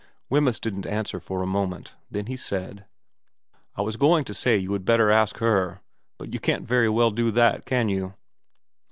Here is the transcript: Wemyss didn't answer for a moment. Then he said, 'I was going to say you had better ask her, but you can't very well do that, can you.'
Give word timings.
Wemyss 0.31 0.59
didn't 0.59 0.87
answer 0.87 1.19
for 1.19 1.43
a 1.43 1.45
moment. 1.45 1.93
Then 2.09 2.25
he 2.25 2.35
said, 2.35 2.85
'I 3.75 3.83
was 3.83 3.97
going 3.97 4.23
to 4.23 4.33
say 4.33 4.57
you 4.57 4.73
had 4.73 4.83
better 4.83 5.11
ask 5.11 5.37
her, 5.37 5.81
but 6.17 6.33
you 6.33 6.39
can't 6.39 6.65
very 6.67 6.89
well 6.89 7.11
do 7.11 7.29
that, 7.29 7.67
can 7.67 7.87
you.' 7.87 8.15